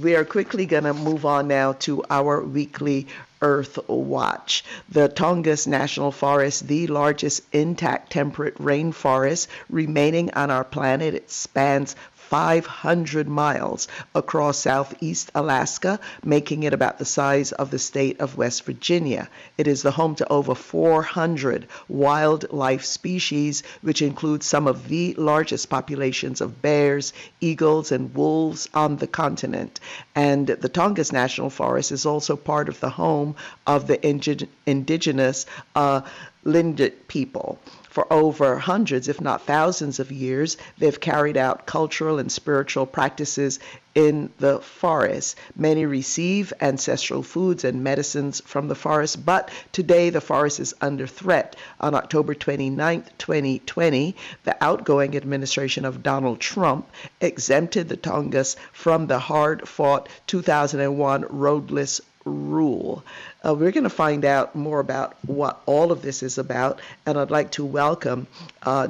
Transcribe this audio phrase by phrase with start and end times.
[0.00, 3.06] we are quickly going to move on now to our weekly
[3.42, 4.64] Earth Watch.
[4.88, 11.96] The Tongass National Forest, the largest intact temperate rainforest remaining on our planet, it spans
[12.28, 18.64] 500 miles across southeast Alaska, making it about the size of the state of West
[18.64, 19.30] Virginia.
[19.56, 25.70] It is the home to over 400 wildlife species, which includes some of the largest
[25.70, 29.80] populations of bears, eagles, and wolves on the continent.
[30.14, 35.46] And the Tongass National Forest is also part of the home of the indig- indigenous
[35.74, 36.02] uh,
[36.44, 37.58] Tlingit people.
[37.88, 43.58] For over hundreds, if not thousands of years, they've carried out cultural and spiritual practices
[43.94, 45.36] in the forest.
[45.56, 51.08] Many receive ancestral foods and medicines from the forest, but today the forest is under
[51.08, 51.56] threat.
[51.80, 56.88] On October 29, 2020, the outgoing administration of Donald Trump
[57.20, 63.02] exempted the Tongass from the hard fought 2001 roadless rule.
[63.44, 67.18] Uh, we're going to find out more about what all of this is about, and
[67.18, 68.26] I'd like to welcome
[68.62, 68.86] uh,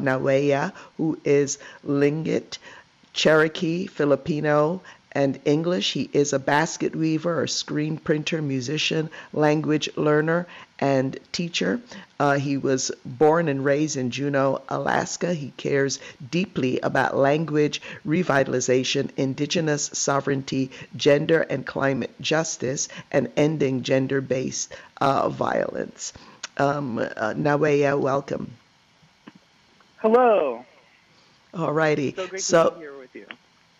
[0.97, 2.59] who is Tlingit,
[3.13, 5.93] Cherokee, Filipino, and English.
[5.93, 10.47] He is a basket weaver, a screen printer, musician, language learner,
[10.79, 11.81] and teacher.
[12.21, 15.35] Uh, he was born and raised in Juneau, Alaska.
[15.35, 15.99] He cares
[16.31, 25.29] deeply about language revitalization, indigenous sovereignty, gender and climate justice, and ending gender based uh,
[25.29, 26.13] violence.
[26.57, 28.53] Um, uh, Nawea, welcome.
[29.99, 30.65] Hello.
[31.55, 32.15] All righty.
[32.15, 32.75] So great so,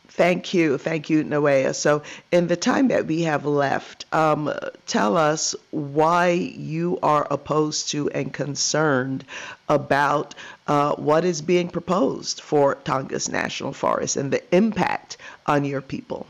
[0.09, 0.79] Thank you.
[0.79, 1.75] Thank you, Nawea.
[1.75, 4.53] So, in the time that we have left, um,
[4.87, 9.25] tell us why you are opposed to and concerned
[9.69, 10.35] about
[10.67, 16.27] uh, what is being proposed for Tongass National Forest and the impact on your people.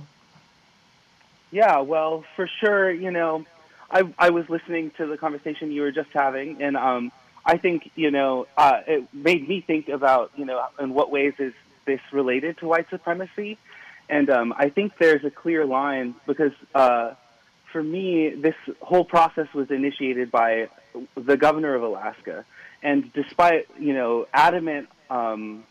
[1.51, 3.47] Yeah, well, for sure, you know,
[3.91, 7.11] I, I was listening to the conversation you were just having, and um,
[7.45, 11.35] I think, you know, uh, it made me think about, you know, in what ways
[11.39, 11.55] is
[11.87, 13.57] this related to white supremacy?
[14.09, 17.15] And um, I think there's a clear line because uh,
[17.73, 20.69] for me, this whole process was initiated by
[21.15, 22.45] the governor of Alaska.
[22.83, 25.65] And despite, you know, adamant, um,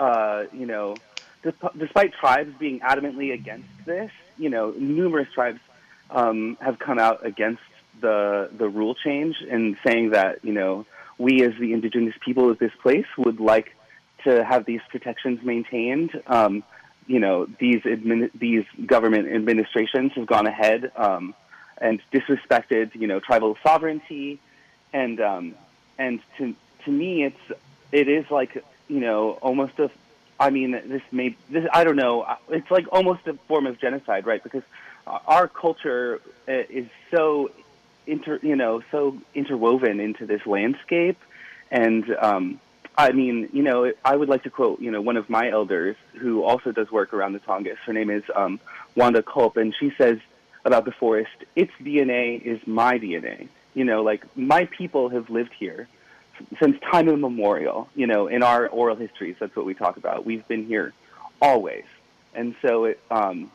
[0.00, 0.96] uh, you know,
[1.78, 5.60] despite tribes being adamantly against this, you know, numerous tribes
[6.10, 7.62] um, have come out against
[8.00, 10.86] the the rule change and saying that, you know,
[11.18, 13.76] we as the indigenous people of this place would like
[14.24, 16.20] to have these protections maintained.
[16.26, 16.64] Um,
[17.06, 21.34] you know these admin, these government administrations have gone ahead um,
[21.78, 24.40] and disrespected you know tribal sovereignty,
[24.92, 25.54] and um,
[25.98, 26.54] and to
[26.84, 29.90] to me it's it is like you know almost a
[30.38, 34.26] I mean this may this I don't know it's like almost a form of genocide
[34.26, 34.42] right?
[34.42, 34.62] Because
[35.06, 37.50] our culture uh, is so
[38.06, 41.18] inter you know so interwoven into this landscape.
[41.70, 42.60] And um,
[42.96, 45.96] I mean, you know, I would like to quote, you know, one of my elders
[46.20, 47.78] who also does work around the Tongass.
[47.86, 48.60] Her name is um,
[48.94, 50.18] Wanda Culp, and she says
[50.64, 53.48] about the forest, its DNA is my DNA.
[53.74, 55.88] You know, like my people have lived here
[56.62, 57.88] since time immemorial.
[57.94, 60.26] You know, in our oral histories, that's what we talk about.
[60.26, 60.92] We've been here
[61.40, 61.84] always,
[62.34, 63.50] and so it, um,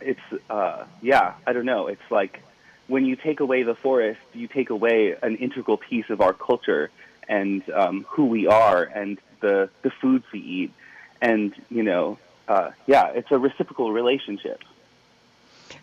[0.00, 0.20] it's,
[0.50, 1.86] uh, yeah, I don't know.
[1.86, 2.42] It's like
[2.88, 6.90] when you take away the forest, you take away an integral piece of our culture
[7.28, 10.72] and um, who we are and the the foods we eat,
[11.20, 12.18] and you know,
[12.48, 14.62] uh, yeah, it's a reciprocal relationship.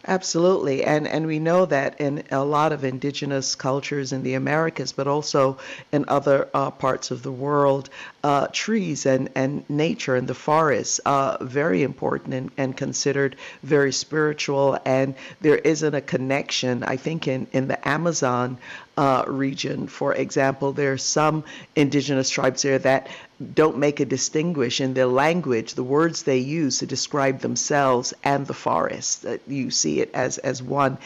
[0.07, 4.91] Absolutely, and and we know that in a lot of indigenous cultures in the Americas,
[4.91, 5.57] but also
[5.91, 7.89] in other uh, parts of the world,
[8.23, 13.91] uh, trees and and nature and the forests are very important and, and considered very
[13.91, 14.77] spiritual.
[14.85, 18.57] And there isn't a connection, I think, in in the Amazon
[18.97, 21.43] uh, region, for example, there are some
[21.75, 23.07] indigenous tribes there that
[23.53, 28.47] don't make a distinguish in their language, the words they use to describe themselves and
[28.47, 29.23] the forest.
[29.23, 30.97] That you see it as as one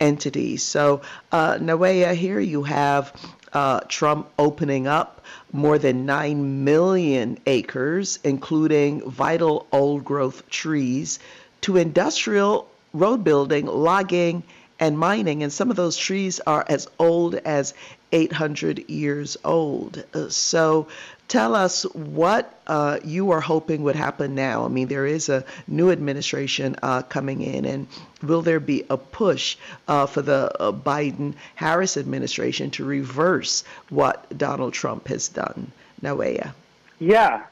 [0.00, 0.56] entity.
[0.58, 1.00] So,
[1.32, 3.12] uh, Nawea, here you have
[3.52, 11.18] uh, Trump opening up more than 9 million acres, including vital old growth trees,
[11.62, 14.42] to industrial road building, logging,
[14.80, 17.74] and mining, and some of those trees are as old as
[18.12, 20.02] 800 years old.
[20.14, 20.88] Uh, so
[21.26, 24.64] tell us what uh, you are hoping would happen now.
[24.64, 27.86] I mean, there is a new administration uh, coming in, and
[28.22, 29.56] will there be a push
[29.88, 35.72] uh, for the uh, Biden Harris administration to reverse what Donald Trump has done?
[36.02, 36.52] Nawea.
[36.98, 37.44] Yeah.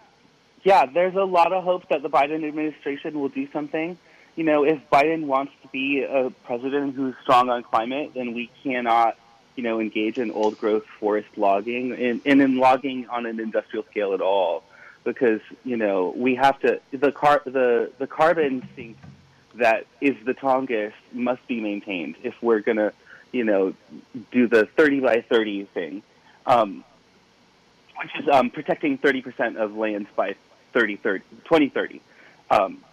[0.62, 3.96] Yeah, there's a lot of hope that the Biden administration will do something
[4.36, 8.50] you know, if Biden wants to be a president who's strong on climate, then we
[8.62, 9.16] cannot,
[9.56, 13.84] you know, engage in old growth forest logging and, and in logging on an industrial
[13.86, 14.62] scale at all,
[15.04, 18.98] because you know we have to the car the the carbon sink
[19.54, 22.92] that is the Tongass must be maintained if we're gonna,
[23.32, 23.74] you know,
[24.30, 26.02] do the 30 by 30 thing,
[26.44, 26.84] um,
[27.98, 30.36] which is um, protecting 30% of lands by
[30.74, 32.02] 30, 30 2030.
[32.50, 32.84] Um,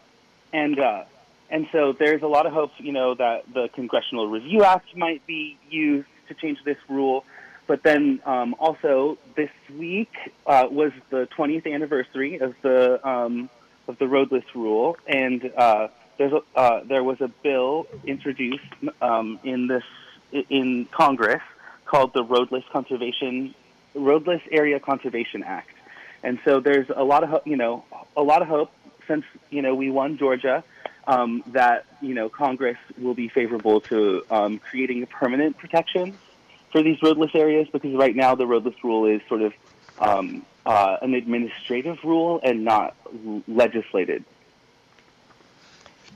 [0.53, 1.03] and uh,
[1.49, 5.25] and so there's a lot of hope, you know, that the Congressional Review Act might
[5.27, 7.25] be used to change this rule.
[7.67, 10.11] But then um, also this week
[10.45, 13.49] uh, was the 20th anniversary of the um,
[13.87, 15.87] of the roadless rule, and uh,
[16.17, 18.63] there's a, uh, there was a bill introduced
[19.01, 19.83] um, in this
[20.49, 21.41] in Congress
[21.85, 23.53] called the Roadless Conservation
[23.95, 25.71] Roadless Area Conservation Act,
[26.21, 27.85] and so there's a lot of you know
[28.17, 28.71] a lot of hope
[29.07, 30.63] since you know we won Georgia
[31.07, 36.17] um, that you know Congress will be favorable to um, creating a permanent protection
[36.71, 39.53] for these roadless areas because right now the roadless rule is sort of
[39.99, 42.95] um, uh, an administrative rule and not
[43.47, 44.23] legislated.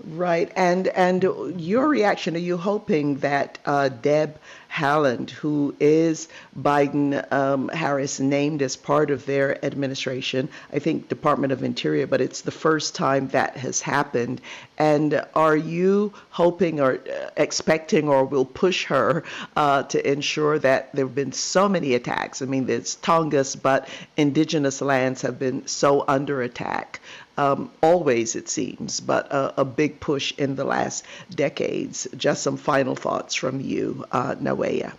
[0.04, 1.24] Right, and and
[1.60, 2.36] your reaction?
[2.36, 4.40] Are you hoping that uh, Deb
[4.78, 11.52] Haaland, who is Biden um, Harris named as part of their administration, I think Department
[11.52, 14.40] of Interior, but it's the first time that has happened.
[14.78, 19.24] And are you hoping or uh, expecting or will push her
[19.56, 22.44] uh, to ensure that there have been so many attacks?
[22.44, 27.02] I mean, there's Tongass, but indigenous lands have been so under attack
[27.38, 32.08] um, always, it seems, but a, a, big push in the last decades.
[32.18, 34.36] Just some final thoughts from you, uh,
[34.68, 34.94] Nawea.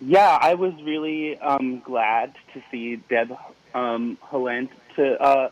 [0.00, 3.36] Yeah, I was really um, glad to see Deb
[3.74, 5.50] um, Haaland to uh,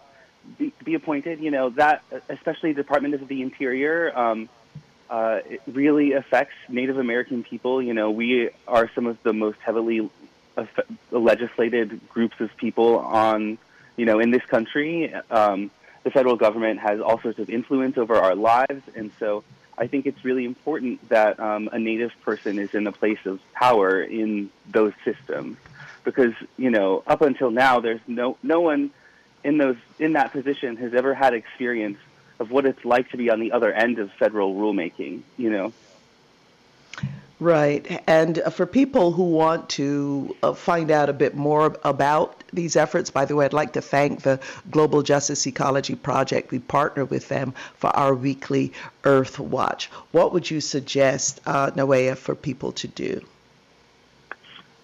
[0.58, 1.40] be, be, appointed.
[1.40, 4.48] You know that, especially the Department of the Interior, um,
[5.08, 7.82] uh, it really affects Native American people.
[7.82, 10.10] You know, we are some of the most heavily
[11.10, 13.58] legislated groups of people on
[13.96, 15.70] you know, in this country, um,
[16.02, 19.44] the federal government has all sorts of influence over our lives, and so
[19.76, 23.40] I think it's really important that um, a Native person is in a place of
[23.52, 25.56] power in those systems,
[26.04, 28.90] because you know, up until now, there's no no one
[29.42, 31.98] in those in that position has ever had experience
[32.38, 35.22] of what it's like to be on the other end of federal rulemaking.
[35.36, 35.72] You know.
[37.44, 38.02] Right.
[38.06, 42.74] And uh, for people who want to uh, find out a bit more about these
[42.74, 46.52] efforts, by the way, I'd like to thank the Global Justice Ecology Project.
[46.52, 48.72] We partner with them for our weekly
[49.04, 49.90] Earth Watch.
[50.12, 53.20] What would you suggest, uh, for people to do?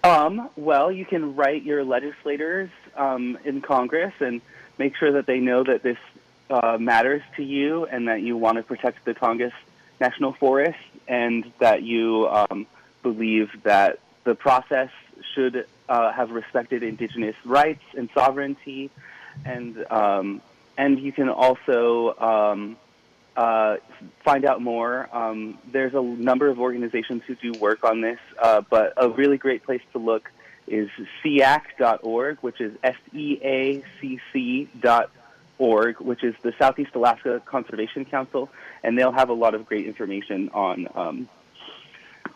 [0.03, 4.39] Um, well, you can write your legislators um, in Congress and
[4.77, 5.97] make sure that they know that this
[6.51, 9.53] uh, matters to you and that you want to protect the Tongass
[9.99, 12.67] National Forest and that you um,
[13.03, 14.89] believe that the process
[15.33, 18.89] should uh, have respected indigenous rights and sovereignty,
[19.45, 20.41] and um,
[20.77, 22.77] and you can also um,
[23.35, 23.77] uh,
[24.23, 25.09] find out more.
[25.15, 29.37] Um, there's a number of organizations who do work on this, uh, but a really
[29.37, 30.31] great place to look
[30.67, 30.89] is
[31.23, 35.11] SEACC.org, which is S E A C C dot
[35.61, 38.49] org, which is the Southeast Alaska Conservation Council,
[38.83, 41.29] and they'll have a lot of great information on um,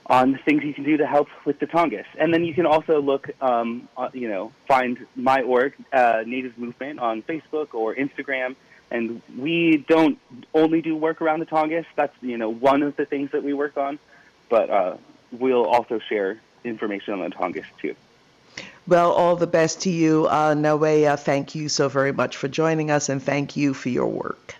[0.07, 2.05] on things you can do to help with the Tongass.
[2.19, 6.57] And then you can also look, um, uh, you know, find my org, uh, Native
[6.59, 8.55] Movement, on Facebook or Instagram.
[8.91, 10.19] And we don't
[10.53, 11.85] only do work around the Tongass.
[11.95, 13.97] That's you know one of the things that we work on,
[14.49, 14.97] but uh,
[15.31, 17.95] we'll also share information on the Tongass too.
[18.87, 21.19] Well, all the best to you, uh, Nawea.
[21.19, 24.55] Thank you so very much for joining us, and thank you for your work.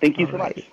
[0.00, 0.56] Thank you all so right.
[0.56, 0.72] much.